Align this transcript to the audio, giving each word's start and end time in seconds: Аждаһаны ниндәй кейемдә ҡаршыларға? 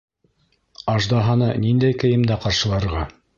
Аждаһаны 0.93 1.51
ниндәй 1.67 1.99
кейемдә 2.05 2.39
ҡаршыларға? 2.47 3.05